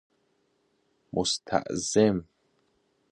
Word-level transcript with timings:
مستعظم 1.13 2.25